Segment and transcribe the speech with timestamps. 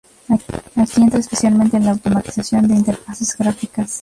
[0.79, 3.99] Aquí entra especialmente la automatización de interfaces gráficas.